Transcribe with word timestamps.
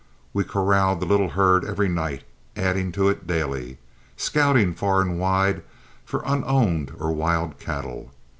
We 0.33 0.43
corralled 0.43 0.99
the 0.99 1.05
little 1.05 1.29
herd 1.29 1.63
every 1.63 1.87
night, 1.87 2.23
adding 2.57 2.91
to 2.93 3.07
it 3.07 3.27
daily, 3.27 3.77
scouting 4.17 4.73
far 4.73 4.99
and 5.01 5.19
wide 5.19 5.61
for 6.05 6.23
unowned 6.25 6.95
or 6.97 7.11
wild 7.11 7.59
cattle. 7.59 8.09